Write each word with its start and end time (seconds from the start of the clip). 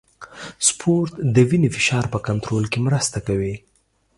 سپورت 0.67 1.13
د 1.35 1.37
وینې 1.49 1.69
فشار 1.75 2.05
په 2.13 2.19
کنټرول 2.27 2.63
کې 2.71 2.79
مرسته 2.87 3.17
کوي. 3.27 3.55